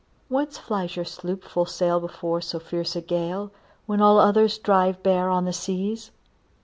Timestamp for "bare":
5.03-5.29